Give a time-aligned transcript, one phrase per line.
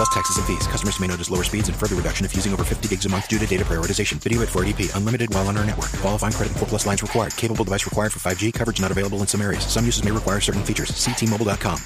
[0.00, 0.66] Plus taxes and fees.
[0.66, 3.28] Customers may notice lower speeds and further reduction if using over 50 gigs a month
[3.28, 4.14] due to data prioritization.
[4.26, 4.96] Video at 480p.
[4.96, 5.90] Unlimited while on our network.
[6.00, 7.36] Qualifying credit 4 plus lines required.
[7.36, 8.54] Capable device required for 5G.
[8.54, 9.66] Coverage not available in some areas.
[9.66, 10.94] Some uses may require certain features.
[10.96, 11.78] See T-Mobile.com.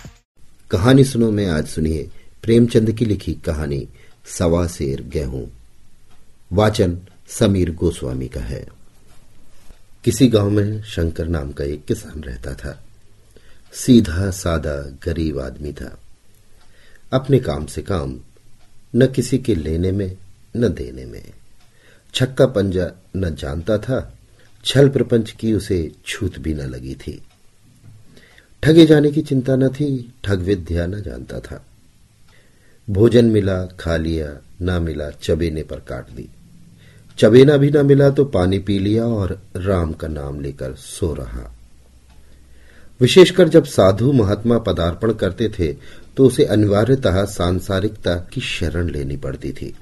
[0.70, 2.10] कहानी सुनो में आज सुनिए
[2.42, 3.88] प्रेमचंद की लिखी कहानी
[4.38, 5.44] सवा शेर गेहूँ
[6.52, 6.96] वाचन
[7.38, 8.64] समीर गोस्वामी का है
[10.04, 12.78] किसी गाँव में शंकर नाम का एक किसान रहता था
[13.84, 15.94] सीधा सादा गरीब आदमी था
[17.14, 18.20] अपने काम से काम,
[18.96, 20.16] न किसी के लेने में,
[20.56, 21.32] न देने में।
[22.14, 24.18] छक्का पंजा न जानता था,
[24.64, 27.22] छल प्रपंच की उसे छूत भी न लगी थी।
[28.62, 31.66] ठगे जाने की चिंता न थी, ठग विद्या न जानता था।
[32.90, 36.28] भोजन मिला, खा लिया, ना मिला, चबेने पर काट दी।
[37.18, 41.54] चबेना भी ना मिला तो पानी पी लिया और राम का नाम लेकर सो रहा।
[43.00, 45.72] विशेषकर जब साधु महात्मा पदार्पण करते थे
[46.16, 49.74] तो उसे अनिवार्यतः सांसारिकता की शरण लेनी पड़ती थी।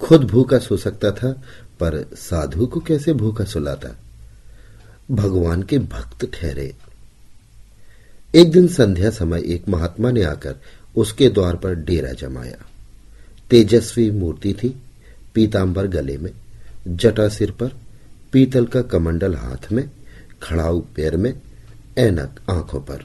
[0.00, 1.32] खुद भूखा सो सकता था,
[1.80, 3.96] पर साधु को कैसे भूखा सुलाता?
[5.10, 6.74] भगवान के भक्त ठहरे।
[8.34, 10.56] एक दिन संध्या समय एक महात्मा ने आकर
[10.96, 12.56] उसके द्वार पर डेरा जमाया।
[13.50, 14.82] तेजस्वी मूर्ति थी,
[15.34, 16.30] पीतांबर गले में,
[16.88, 17.70] जटा सिर पर,
[18.32, 19.90] पीतल का कमंडल हाथ में,
[20.42, 21.34] खड़ाऊ पैर में
[21.98, 23.04] ऐनक आँखों पर।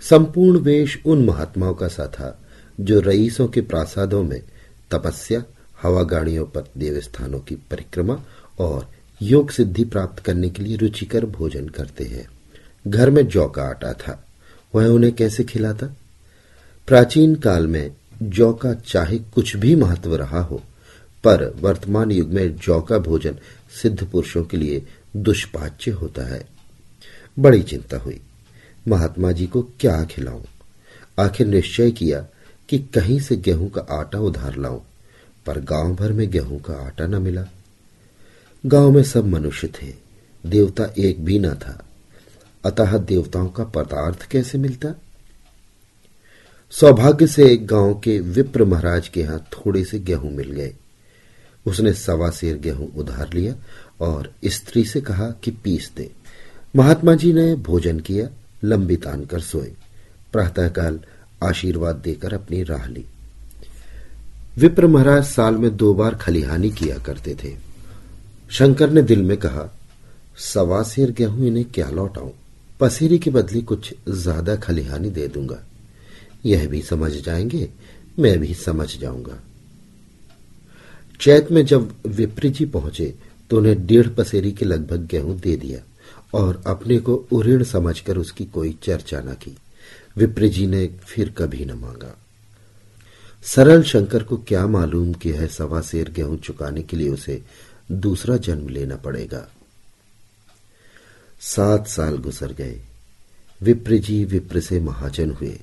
[0.00, 2.40] संपूर्ण वेश उन महात्माओं का सा था,
[2.80, 4.42] जो रईसों के प्रासादों में
[4.90, 5.44] तपस्या,
[5.82, 8.24] हवा गाड़ियों पर देवस्थानों की परिक्रमा
[8.58, 8.90] और
[9.22, 12.28] योग सिद्धि प्राप्त करने के लिए रुचिकर भोजन करते हैं।
[12.86, 14.26] घर में जौ का आटा था,
[14.74, 15.86] वह उन्हें कैसे खिलाता?
[16.86, 17.90] प्राचीन काल में
[18.22, 20.62] जौ का चाहे कुछ भी महत्व रहा हो,
[21.24, 23.36] पर वर्तमान युग में जौ का भोजन
[23.82, 26.59] सिद्ध पुरुषों के लिए दुष्पाच्य होता है।
[27.40, 28.20] बड़ी चिंता हुई।
[28.88, 30.42] महात्मा जी को क्या खिलाऊं?
[31.18, 32.26] आखिर निश्चय किया
[32.68, 34.80] कि कहीं से गेहूँ का आटा उधार लाऊं,
[35.46, 37.46] पर गाँव भर में गेहूँ का आटा न मिला।
[38.66, 39.94] गाँव में सब मनुष्य थे,
[40.46, 41.86] देवता एक भी न था।
[42.64, 44.94] अतः देवताओं का पदार्थ कैसे मिलता?
[46.70, 50.74] सौभाग्य से गाँव के विप्र महाराज के यहाँ थोड़े से गेहूँ मिल गए।
[51.66, 53.54] उसने सवा शेर गेहूँ उधार लिया
[54.00, 56.19] और स्त्री से कहा कि पीस दे।
[56.76, 58.28] महात्मा जी ने भोजन किया
[58.64, 59.72] लंबी तान कर सोए।
[60.32, 61.00] प्रातःकाल
[61.42, 63.04] आशीर्वाद देकर अपनी राह ली।
[64.58, 67.54] विप्र महाराज साल में दो बार खलिहानी किया करते थे।
[68.50, 69.68] शंकर ने दिल में कहा,
[70.36, 72.30] सवा सेर गेहूँ इन्हें क्या लौटाऊं?
[72.80, 75.62] पसेरी के बदले कुछ ज़्यादा खलिहानी दे दूँगा।
[76.44, 77.68] यह भी समझ जाएँगे,
[78.18, 79.40] मैं भी समझ जाऊँगा।
[81.20, 83.14] चैत में जब विप्र जी पहुँचे
[83.50, 85.78] तो उन्हें डेढ़ पसेरी के लगभग गेहूँ दे दिया।
[86.34, 89.58] और अपने को उऋण समझकर उसकी कोई चर्चा न की।
[90.16, 92.18] विप्र जी ने फिर कभी न मांगा।
[93.42, 97.42] सरल शंकर को क्या मालूम कि है सवा शेर गेहूँ चुकाने के लिए उसे
[97.92, 99.48] दूसरा जन्म लेना पड़ेगा।
[101.40, 102.82] सात साल गुजर गए।
[103.62, 105.60] विप्र जी विप्र से महाजन हुए।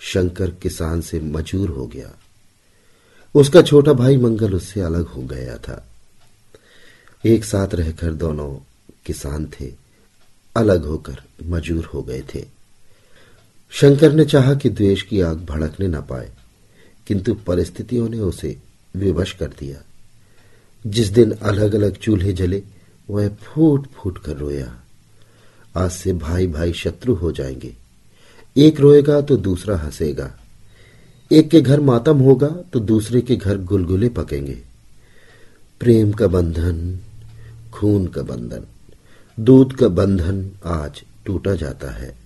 [0.00, 2.12] शंकर किसान से मजूर हो गया।
[3.34, 5.88] उसका छोटा भाई मंगल उससे अलग हो गया था।
[7.24, 8.54] एक साथ रहकर दोनों
[9.06, 9.81] किसान थे।
[10.56, 12.44] अलग होकर मजूर हो गए थे।
[13.70, 16.32] शंकर ने चाहा कि द्वेष की आग भड़कने न पाए,
[17.06, 18.56] किंतु परिस्थितियों ने उसे
[18.96, 19.82] विवश कर दिया।
[20.86, 22.62] जिस दिन अलग अलग चूल्हे जले,
[23.10, 24.80] वह फूट फूट कर रोया।
[25.76, 27.76] आज से भाई भाई शत्रु हो जाएँगे।
[28.56, 30.40] एक रोएगा तो दूसरा हंसेगा।
[31.32, 34.58] एक के घर मातम होगा तो दूसरे के घर गुलगुले पकेंगे।
[35.80, 36.98] प्रेम का बंधन,
[37.72, 38.64] खून का बंधन।
[39.40, 42.16] दूध का बंधन आज टूटा जाता है।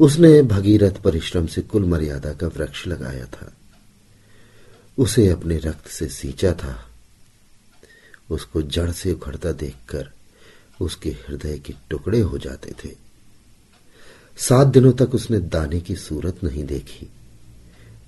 [0.00, 3.52] उसने भगीरथ परिश्रम से कुल मर्यादा का वृक्ष लगाया था।
[4.98, 6.88] उसे अपने रक्त से सींचा था।
[8.30, 10.10] उसको जड़ से उखड़ता देखकर
[10.80, 12.94] उसके हृदय के टुकड़े हो जाते थे।
[14.38, 17.08] सात दिनों तक उसने दाने की सूरत नहीं देखी।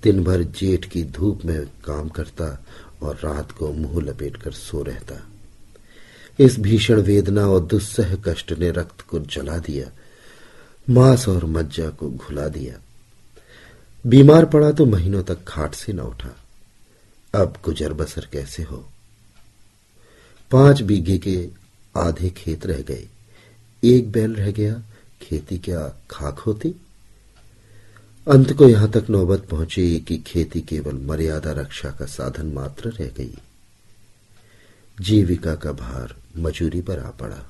[0.03, 2.65] दिन भर जेठ की धूप में काम करता
[3.01, 5.28] और रात को मुँह लपेटकर सो रहता।
[6.39, 9.91] इस भीषण वेदना और दुस्सह कष्ट ने रक्त को जला दिया,
[10.89, 12.75] मांस और मज्जा को घुला दिया।
[14.07, 16.35] बीमार पड़ा तो महीनों तक खाट से न उठा।
[17.35, 18.89] अब गुजर बसर कैसे हो?
[20.51, 21.49] पाँच बीघे के
[21.97, 23.07] आधे खेत रह गए।
[23.83, 24.83] एक बैल रह गया,
[25.21, 26.75] खेती क्या खाक होती?
[28.27, 33.07] अंत को यहाँ तक नौबत पहुँची कि खेती केवल मर्यादा रक्षा का साधन मात्र रह
[33.07, 33.37] गई।
[35.01, 37.47] जीविका का भार मजूरी पर आ पड़ा।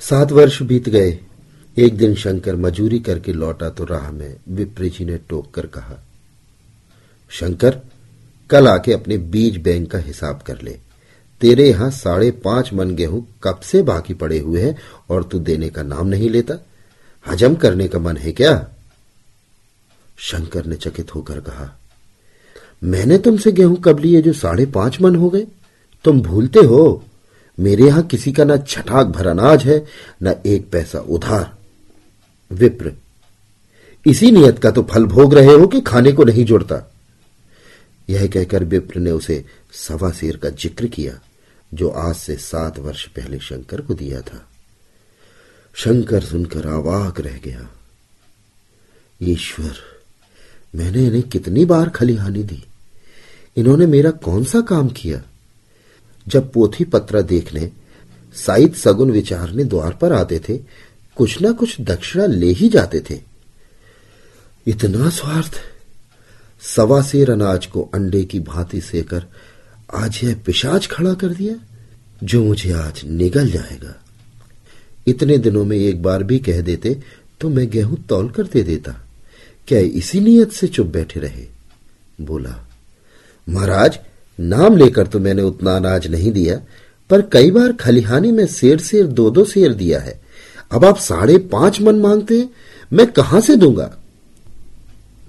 [0.00, 1.18] सात वर्ष बीत गए।
[1.76, 5.98] एक दिन शंकर मजूरी करके लौटा तो राह में विप्र जी ने टोक कर कहा,
[7.30, 7.80] शंकर,
[8.50, 10.78] कल आके अपने बीज बैंक का हिसाब कर ले।
[11.40, 14.76] तेरे यहाँ साढ़े पाँच मन गेहूँ कब से बाकी पड़े हुए हैं
[15.10, 16.54] और तू देने का नाम नहीं लेता?
[17.26, 18.54] हजम करने का मन है क्या?
[20.18, 21.74] शंकर ने चकित होकर कहा
[22.86, 25.46] मैंने तुमसे गेहूँ कब लिए जो साढ़े पाँच मन हो गए?
[26.04, 27.04] तुम भूलते हो,
[27.58, 29.84] मेरे यहाँ किसी का ना छठाक भर अनाज है,
[30.22, 31.56] न एक पैसा उधार।
[32.50, 32.92] विप्र,
[34.06, 36.92] इसी नियत का तो फल भोग रहे हो कि खाने को नहीं जुड़ता?
[38.08, 41.18] यह कहकर विप्र ने उसे सवा शेर का ज़िक्र किया,
[41.74, 44.46] जो आज से सात वर्ष पहले शंकर को दिया था।
[45.74, 47.68] शंकर सुनकर आवाक रह गया।
[49.22, 49.74] ईश्वर,
[50.74, 52.64] मैंने इन्हें कितनी बार खलिहानी दी?
[53.56, 55.22] इन्होंने मेरा कौन सा काम किया?
[56.28, 57.72] जब पोथी पत्रा देखने,
[58.34, 60.58] साइद सगुन विचारने द्वार पर आते थे,
[61.16, 63.20] कुछ ना कुछ दक्षिणा ले ही जाते थे।
[64.66, 65.52] इतना स्वार्थ!
[66.60, 69.26] सवा सेर अनाज को अंडे की भांति सेकर
[69.94, 71.54] आज यह पिशाच खड़ा कर दिया,
[72.24, 74.02] जो मुझे आज निगल जाएगा।
[75.06, 77.02] इतने दिनों में एक बार भी कह देते
[77.40, 79.06] तो मैं गेहूँ तौल कर दे देता।
[79.68, 81.46] क्या इसी नियत से चुप बैठे रहे?
[82.20, 82.65] बोला
[83.48, 83.98] महाराज,
[84.40, 86.60] नाम लेकर तो मैंने उतना अनाज नहीं दिया,
[87.10, 90.20] पर कई बार खलिहानी में शेर शेर दो दो शेर दिया है।
[90.70, 92.50] अब आप साढ़े पाँच मन मांगते हैं,
[92.92, 93.96] मैं कहाँ से दूँगा?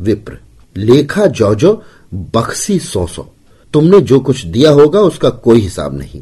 [0.01, 0.37] विप्र,
[0.77, 1.83] लेखा जो जो,
[2.13, 3.27] बख्सी सौ सौ।
[3.73, 6.21] तुमने जो कुछ दिया होगा, उसका कोई हिसाब नहीं।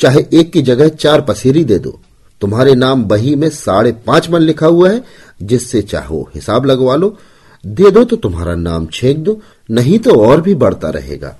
[0.00, 2.00] चाहे एक की जगह चार पसेरी दे दो।
[2.40, 5.04] तुम्हारे नाम बही में साढ़े पाँच मन लिखा हुआ है,
[5.42, 7.18] जिससे चाहो हिसाब लगवा लो।
[7.66, 9.40] दे दो तो तुम्हारा नाम छेक दो।
[9.70, 11.36] नहीं तो और भी बढ़ता रहेगा।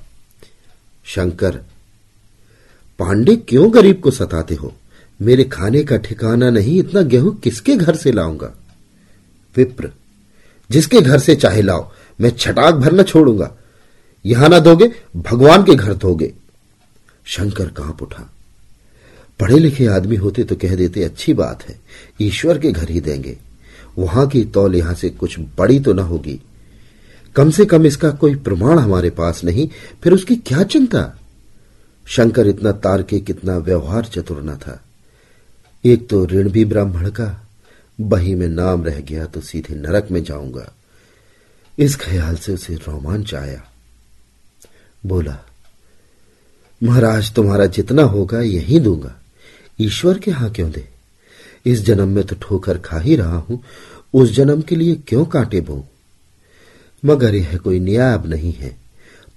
[1.05, 1.57] शंकर,
[2.99, 4.75] पांडे क्यों गरीब को सताते हो?
[5.21, 8.53] मेरे खाने का ठिकाना नहीं, इतना गेहूँ किसके घर से लाऊँगा?
[9.57, 9.91] विप्र,
[10.71, 11.91] जिसके घर से चाहे लाओ,
[12.21, 13.53] मैं छटाक भर न छोड़ूँगा।
[14.25, 16.33] यहाँ ना दोगे, भगवान के घर दोगे।
[17.25, 18.31] शंकर काँप उठा।
[19.41, 21.81] पढ़े लिखे आदमी होते तो कह देते, अच्छी बात है,
[22.21, 23.39] ईश्वर के घर ही देंगे।
[23.99, 26.41] वहाँ की तौल यहाँ से कुछ बड़ी तो न होगी।
[27.37, 29.69] कम से कम इसका कोई प्रमाण हमारे पास नहीं,
[30.03, 31.19] फिर उसकी क्या चिंता?
[32.07, 34.85] शंकर इतना तार्किक इतना व्यवहार चतुर न था।
[35.85, 37.47] एक तो ऋण भी ब्राह्मण का,
[38.01, 40.73] बही में नाम रह गया तो सीधे नरक में जाऊँगा।
[41.79, 43.65] इस ख्याल से उसे रोमांच आया।
[45.07, 45.39] बोला,
[46.83, 49.15] महाराज, तुम्हारा जितना होगा यही दूँगा।
[49.81, 50.89] ईश्वर के हाँ क्यों दे?
[51.67, 53.63] इस जन्म में तो ठोकर खा ही रहा हूँ।
[54.15, 55.87] उस जन्म के लिए क्यों कांटे बो?
[57.07, 58.77] मगर यह कोई नियाब नहीं है।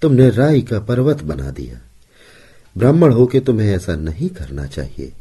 [0.02, 1.80] तुमने राय का पर्वत बना दिया।
[2.76, 5.12] ब्राह्मण होके तुम्हें ऐसा नहीं करना चाहिए।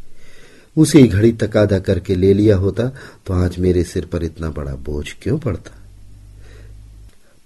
[0.77, 2.89] उसी घड़ी तकादा करके ले लिया होता
[3.27, 5.71] तो आज मेरे सिर पर इतना बड़ा बोझ क्यों पड़ता?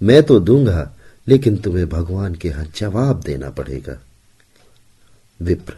[0.01, 0.95] मैं तो दूँगा,
[1.27, 3.99] लेकिन तुम्हें भगवान के यहाँ जवाब देना पड़ेगा।
[5.41, 5.75] विप्र,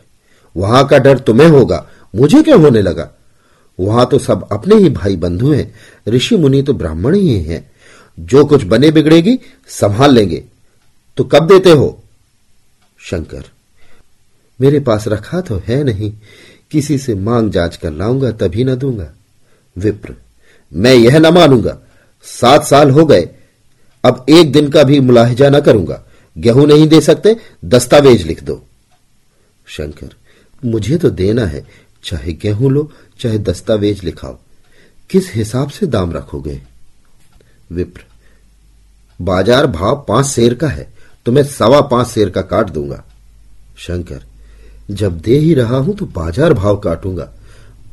[0.57, 3.11] वहाँ का डर तुम्हें होगा, मुझे क्यों होने लगा?
[3.79, 5.75] वहाँ तो सब अपने ही भाई बंधु हैं
[6.09, 7.74] ऋषि मुनि तो ब्राह्मण ही हैं।
[8.19, 10.45] जो कुछ बने बिगड़ेगी, संभाल लेंगे।
[11.17, 12.03] तो कब देते हो?
[12.99, 13.45] शंकर,
[14.61, 16.13] मेरे पास रखा तो है नहीं,
[16.71, 19.13] किसी से मांग जाँच कर लाऊँगा, तभी न दूँगा।
[19.77, 20.15] विप्र,
[20.73, 21.79] मैं यह न मानूँगा,
[22.23, 23.29] सात साल हो गए,
[24.05, 26.03] अब एक दिन का भी मुलाहिजा न करूँगा,
[26.39, 28.63] गेहूँ नहीं दे सकते, दस्तावेज़ लिख दो।
[29.67, 30.15] शंकर,
[30.65, 31.67] मुझे तो देना है,
[32.05, 32.91] चाहे गेहूँ लो,
[33.21, 34.39] चाहे दस्तावेज़ लिखाओ,
[35.11, 36.74] किस हिसाब से दाम रखोगे?
[37.75, 38.05] विप्र।
[39.21, 40.93] बाज़ार भाव पाँच शेर का है
[41.27, 43.03] तो मैं सवा पाँच शेर का काट दूँगा।
[43.79, 44.21] शंकर,
[44.91, 47.31] जब दे ही रहा हूँ तो बाज़ार भाव काटूँगा।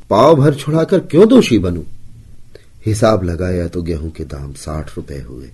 [0.09, 1.83] पाव भर छुड़ाकर क्यों दोषी बनू?
[2.85, 5.49] हिसाब लगाया तो गेहूँ के दाम साठ रुपए हुए।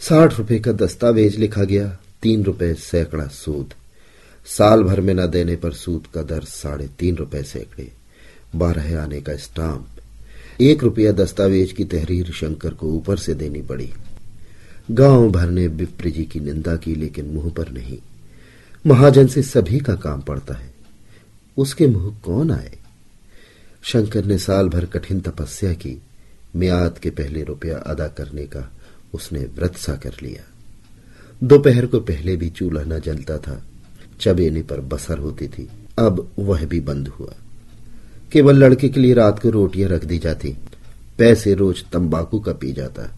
[0.00, 1.86] साठ रुपए का दस्तावेज़ लिखा गया,
[2.22, 3.74] तीन रुपए सैकड़ा सूद।
[4.46, 7.90] साल भर में न देने पर सूद का दर साढ़े तीन रुपए सैकड़े।
[8.54, 9.93] बारह आने का स्टाम्प।
[10.60, 13.92] एक रुपया दस्तावेज़ की तहरीर शंकर को ऊपर से देनी पड़ी।
[14.90, 17.98] गाँव भर ने विप्र जी की निंदा की, लेकिन मुँह पर नहीं।
[18.86, 20.74] महाजन से सभी का काम पड़ता है।
[21.56, 22.78] उसके मुँह कौन आए?
[23.82, 26.02] शंकर ने साल भर कठिन तपस्या की।
[26.56, 28.72] म्याद के पहले रुपया अदा करने का
[29.14, 30.42] उसने व्रत सा कर लिया।
[31.44, 33.64] दोपहर को पहले भी चूल्हा न जलता था।
[34.20, 35.68] चबेने पर बसर होती थी।
[35.98, 37.34] अब वह भी बंद हुआ।
[38.34, 40.56] केवल लड़के के लिए रात को रोटियाँ रख दी जाती,
[41.18, 43.16] पैसे रोज तंबाकू का पी जाता।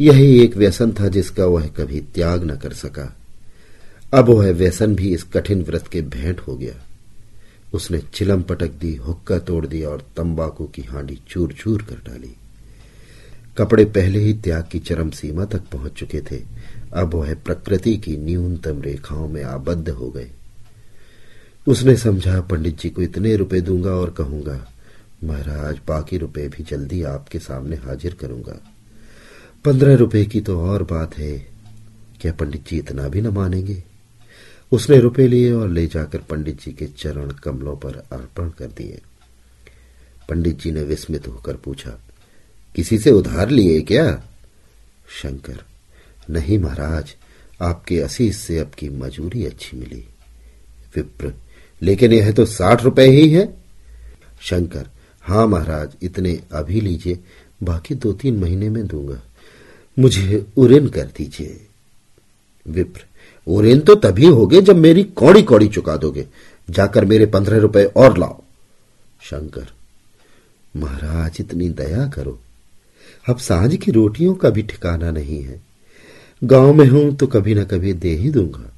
[0.00, 3.16] यही एक व्यसन था जिसका वह कभी त्याग न कर सका।
[4.14, 6.74] अब वह व्यसन भी इस कठिन व्रत के भेंट हो गया।
[7.72, 12.36] उसने चिलम पटक दी, हुक्का तोड़ दिया और तंबाकू की हांडी चूर चूर कर डाली।
[13.58, 16.42] कपड़े पहले ही त्याग की चरम सीमा तक पहुँच चुके थे।
[16.92, 20.30] अब वह प्रकृति की न्यूनतम रेखाओं में आबद्ध हो गए।
[21.66, 24.66] उसने समझा, पंडित जी को इतने रुपए दूँगा और कहूँगा,
[25.24, 28.58] महाराज, बाकी रुपए भी जल्दी आपके सामने हाजिर करूँगा।
[29.64, 31.36] पंद्रह रुपए की तो और बात है,
[32.20, 33.82] क्या पंडित जी इतना भी न मानेंगे?
[34.72, 39.00] उसने रुपए लिए और ले जाकर पंडित जी के चरण कमलों पर अर्पण कर दिए।
[40.28, 41.90] पंडित जी ने विस्मित होकर पूछा,
[42.74, 44.10] किसी से उधार लिए क्या?
[45.22, 45.62] शंकर,
[46.30, 47.14] नहीं महाराज,
[47.62, 50.04] आपके असीस से अब की मजूरी अच्छी मिली।
[50.96, 51.32] विप्र
[51.82, 53.46] लेकिन यह तो साठ रुपए ही है।
[54.40, 54.86] शंकर
[55.24, 57.18] हाँ महाराज, इतने अभी लीजिए,
[57.62, 59.20] बाकी दो तीन महीने में दूँगा।
[59.96, 61.60] मुझे उरेन कर दीजिए।
[62.66, 63.04] विप्र
[63.46, 66.26] ओरेन तो तभी होगे जब मेरी कौड़ी कौड़ी चुका दोगे।
[66.68, 68.42] जाकर मेरे पंद्रह रुपए और लाओ।
[69.22, 69.66] शंकर,
[70.74, 72.38] महाराज, इतनी दया करो।
[73.28, 75.60] अब साँझ की रोटियों का भी ठिकाना नहीं है।
[76.42, 78.70] गाँव में हूँ तो कभी ना कभी दे ही दूँगा।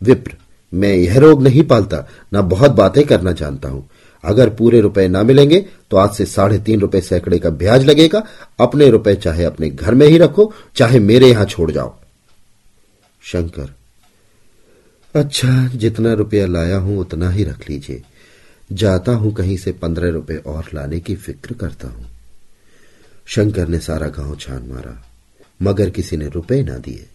[0.00, 0.36] विप्र
[0.72, 3.88] मैं यह रोग नहीं पालता, ना बहुत बातें करना जानता हूँ।
[4.24, 5.58] अगर पूरे रुपए ना मिलेंगे
[5.90, 8.22] तो आज से साढ़े तीन रुपए सैकड़े का ब्याज लगेगा।
[8.60, 11.94] अपने रुपए चाहे अपने घर में ही रखो, चाहे मेरे यहाँ छोड़ जाओ।
[13.22, 13.74] शंकर
[15.14, 18.02] अच्छा जितना रुपया लाया हूँ, उतना ही रख लीजिए।
[18.70, 22.06] जाता हूँ कहीं से पंद्रह रुपए और लाने की फ़िक्र करता हूँ।
[23.26, 24.96] शंकर ने सारा गाँव छान मारा,
[25.60, 27.06] मगर किसी ने रुपए ना दिए।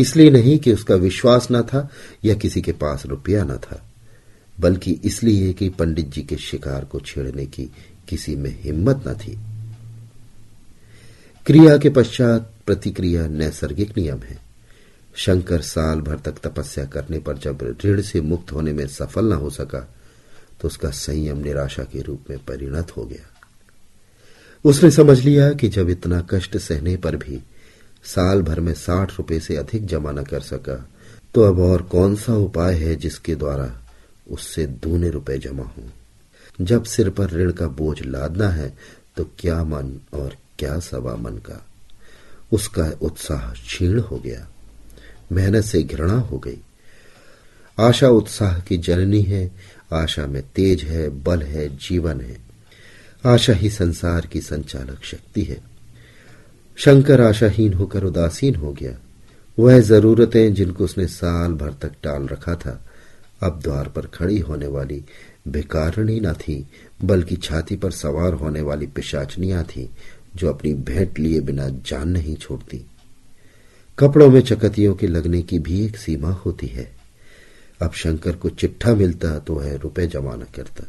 [0.00, 1.88] इसलिए नहीं कि उसका विश्वास न था
[2.24, 3.82] या किसी के पास रुपया न था,
[4.58, 7.70] बल्कि इसलिए कि पंडित जी के शिकार को छेड़ने की
[8.08, 9.38] किसी में हिम्मत न थी।
[11.46, 14.38] क्रिया के पश्चात प्रतिक्रिया नैसर्गिक नियम है।
[15.14, 19.32] शंकर साल भर तक तपस्या करने पर जब ऋण से मुक्त होने में सफल न
[19.32, 19.80] हो सका
[20.60, 23.28] तो उसका संयम निराशा के रूप में परिणत हो गया।
[24.64, 27.40] उसने समझ लिया कि जब इतना कष्ट सहने पर भी
[28.04, 30.88] साल भर में साठ रुपए से अधिक जमा न कर सका।
[31.34, 33.82] तो अब और कौन सा उपाय है जिसके द्वारा
[34.30, 35.90] उससे दूने रुपए जमा हों?
[36.60, 38.78] जब सिर पर ऋण का बोझ लादना है
[39.16, 41.66] तो क्या मन और क्या सवा मन का?
[42.52, 44.48] उसका उत्साह क्षीण हो गया।
[45.32, 46.58] मेहनत से घृणा हो गई।
[47.78, 49.50] आशा उत्साह की जननी है,
[49.92, 52.38] आशा में तेज है, बल है, जीवन है।
[53.26, 55.69] आशा ही संसार की संचालक शक्ति है।
[56.80, 58.98] शंकर आशाहीन होकर उदासीन हो गया।
[59.58, 62.84] वह जरूरतें जिनको उसने साल भर तक टाल रखा था,
[63.42, 65.04] अब द्वार पर खड़ी होने वाली
[65.48, 66.66] भिकारणी न थी,
[67.04, 69.90] बल्कि छाती पर सवार होने वाली पिशाचनियाँ थी,
[70.36, 72.86] जो अपनी भेंट लिए बिना जान नहीं छोड़ती।
[73.98, 76.92] कपड़ों में चकतियों के लगने की भी एक सीमा होती है।
[77.82, 80.84] अब शंकर को चिट्ठा मिलता तो वह रुपए जमा न करता।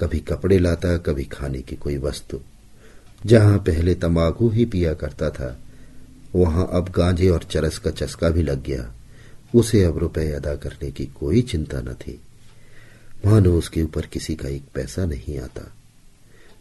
[0.00, 2.40] कभी कपड़े लाता, कभी खाने की कोई वस्तु।
[3.26, 5.58] जहाँ पहले तंबाकू ही पिया करता था,
[6.34, 8.94] वहाँ अब गांजे और चरस का चस्का भी लग गया।
[9.54, 12.20] उसे अब रुपए अदा करने की कोई चिंता न थी।
[13.26, 15.72] मानो उसके ऊपर किसी का एक पैसा नहीं आता।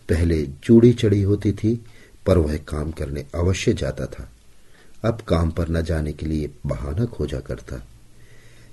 [0.10, 1.86] पहले चूड़ी चढ़ी होती थी,
[2.26, 4.32] पर वह काम करने अवश्य जाता था।
[5.04, 7.88] अब काम पर न जाने के लिए बहाना खोजा करता।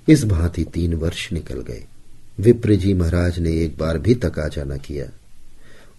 [0.07, 1.85] इस भांति तीन वर्ष निकल गए।
[2.39, 5.05] विप्र जी महाराज ने एक बार भी तकाजा न किया।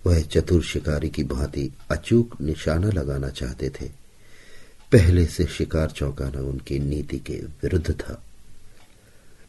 [0.07, 3.85] वह चतुर शिकारी की भांति अचूक निशाना लगाना चाहते थे।
[4.93, 8.23] पहले से शिकार चौंकाना उनकी नीति के विरुद्ध था।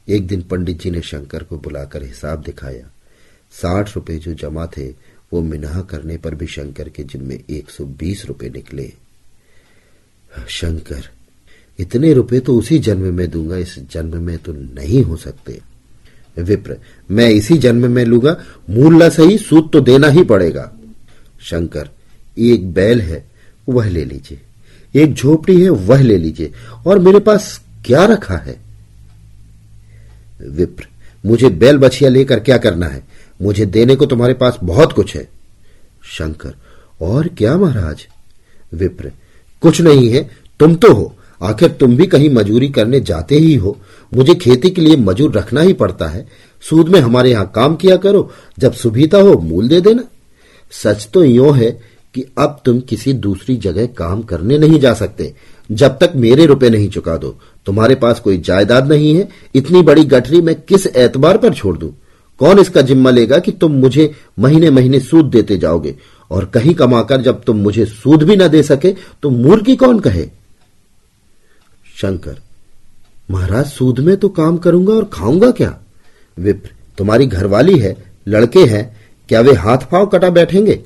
[0.07, 2.91] एक दिन पंडित जी ने शंकर को बुलाकर हिसाब दिखाया।
[3.51, 4.89] साठ रुपए जो जमा थे,
[5.33, 8.93] वो मिनाह करने पर भी शंकर के जिम्मे एक सौ बीस रुपए निकले।
[10.49, 11.09] शंकर,
[11.79, 15.61] इतने रुपए तो उसी जन्म में दूँगा, इस जन्म में तो नहीं हो सकते।
[16.39, 16.77] विप्र।
[17.11, 18.37] मैं इसी जन्म में लूँगा
[18.69, 20.71] मूल सही सूद तो देना ही पड़ेगा।
[21.41, 21.89] शंकर,
[22.37, 23.27] एक बैल है,
[23.69, 24.41] वह ले लीजिए।
[24.95, 26.51] एक झोपड़ी है, वह ले लीजिए।
[26.87, 28.59] और मेरे पास क्या रखा है?
[30.41, 30.87] विप्र,
[31.25, 33.03] मुझे बैल बछिया लेकर क्या करना है?
[33.41, 35.29] मुझे देने को तुम्हारे पास बहुत कुछ है।
[36.03, 36.53] शंकर,
[37.01, 38.07] और क्या महाराज?
[38.73, 39.11] विप्र,
[39.61, 40.29] कुछ नहीं है,
[40.59, 43.77] तुम तो हो। आखिर तुम भी कहीं मजूरी करने जाते ही हो।
[44.13, 46.27] मुझे खेती के लिए मजूर रखना ही पड़ता है।
[46.69, 50.03] सूद में हमारे यहाँ काम किया करो। जब सुविधा हो, मूल दे देना।
[50.71, 55.33] सच तो यो है कि अब तुम किसी दूसरी जगह काम करने नहीं जा सकते।
[55.71, 60.03] जब तक मेरे रुपए नहीं चुका दो। तुम्हारे पास कोई जायदाद नहीं है। इतनी बड़ी
[60.03, 61.93] गठरी मैं किस एतबार पर छोड़ दू?
[62.39, 65.95] कौन इसका जिम्मा लेगा कि तुम मुझे महीने महीने सूद देते जाओगे?
[66.31, 70.29] और कहीं कमाकर जब तुम मुझे सूद भी न दे सके तो मूर्खी कौन कहे?
[72.01, 72.35] शंकर,
[73.31, 75.79] महाराज, सूद में तो काम करूँगा और खाऊँगा क्या?
[76.39, 78.97] विप्र, तुम्हारी घरवाली है, लड़के हैं,
[79.29, 80.79] क्या वे हाथ पाँव कटा बैठेंगे?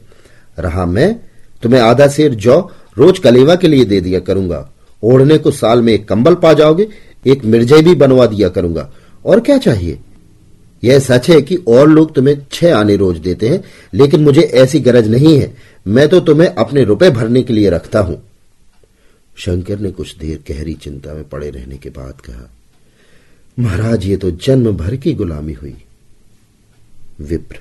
[0.59, 1.19] रहा मैं,
[1.63, 4.71] तुम्हें आधा शेर जौ, रोज कलेवा के लिए दे दिया करूँगा।
[5.03, 6.87] ओढ़ने को साल में एक कंबल पा जाओगे,
[7.27, 8.89] एक मिर्जय भी बनवा दिया करूँगा।
[9.25, 9.99] और क्या चाहिए?
[10.83, 13.63] यह सच है कि और लोग तुम्हें छह आने रोज देते हैं,
[13.93, 15.53] लेकिन मुझे ऐसी गरज नहीं है।
[15.87, 18.30] मैं तो तुम्हें अपने रुपए भरने के लिए रखता हूँ।
[19.37, 22.49] शंकर ने कुछ देर गहरी चिंता में पड़े रहने के बाद कहा,
[23.59, 25.75] महाराज, ये तो जन्म भर की गुलामी हुई।
[27.21, 27.59] विप्र,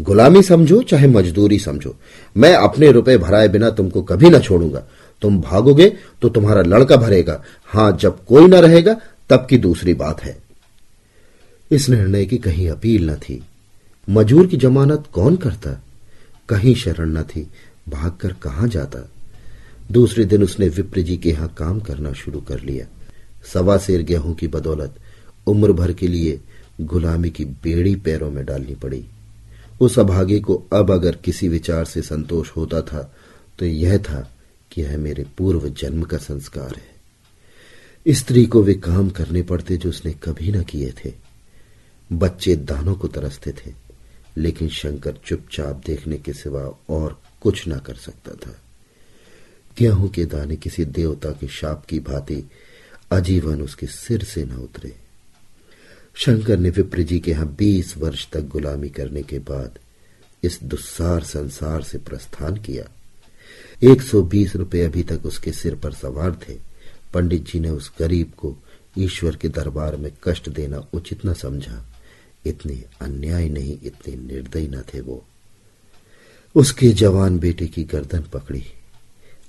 [0.00, 1.96] गुलामी समझो चाहे मजदूरी समझो।
[2.36, 4.82] मैं अपने रुपए भराए बिना तुमको कभी ना छोड़ूँगा।
[5.22, 9.00] तुम भागोगे तो तुम्हारा लड़का भरेगा। हाँ, जब कोई ना रहेगा,
[9.30, 10.42] तब की दूसरी बात है।
[11.70, 13.42] इस निर्णय की कहीं अपील न थी।
[14.10, 15.84] मजूर की जमानत कौन करता?
[16.48, 17.50] कहीं शरण न थी।
[17.88, 19.08] भागकर कहाँ जाता?
[19.90, 22.86] दूसरे दिन उसने विप्र जी के यहाँ काम करना शुरू कर लिया।
[23.44, 24.98] सवा शेर गेहूँ की बदौलत
[25.46, 26.40] उम्र भर के लिए
[26.82, 29.04] गुलामी की बेड़ी पैरों में डालनी पड़ी।
[29.80, 33.02] उस अभागे को अब अगर किसी विचार से संतोष होता था
[33.58, 34.28] तो यह था
[34.72, 39.88] कि यह मेरे पूर्व जन्म का संस्कार है। स्त्री को वे काम करने पड़ते जो
[39.88, 41.12] उसने कभी न किए थे।
[42.10, 43.72] बच्चे दानों को तरसते थे,
[44.36, 48.56] लेकिन शंकर चुपचाप देखने के सिवा और कुछ ना कर सकता था।
[49.78, 52.50] गेहूँ के दाने किसी देवता के शाप की भांति
[53.12, 54.96] आजीवन उसके सिर से न उतरे।
[56.14, 59.78] शंकर ने विप्र जी के यहाँ बीस वर्ष तक गुलामी करने के बाद
[60.42, 62.84] इस दुस्सार संसार से प्रस्थान किया।
[63.82, 66.58] एक सौ बीस रुपये अभी तक उसके सिर पर सवार थे।
[67.14, 68.56] पंडित जी ने उस गरीब को
[68.98, 71.86] ईश्वर के दरबार में कष्ट देना उचित न समझा।
[72.46, 75.24] इतने अन्याय नहीं, इतने निर्दयी न थे वो।
[76.54, 78.64] उसके जवान बेटे की गर्दन पकड़ी।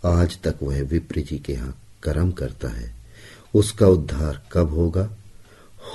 [0.06, 2.96] आज तक वह विप्र जी के यहाँ कर्म करता है।
[3.56, 5.18] उसका उद्धार कब होगा?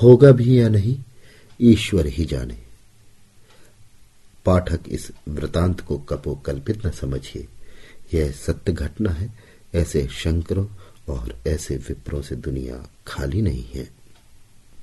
[0.03, 0.99] होगा भी या नहीं,
[1.61, 2.59] ईश्वर ही जाने।
[4.45, 7.49] पाठक इस वृतांत को कपोकल्पित न समझिए।
[8.14, 9.35] यह सत्य घटना है,
[9.75, 10.66] ऐसे शंकरों
[11.09, 13.90] और ऐसे विप्रों से दुनिया खाली नहीं है।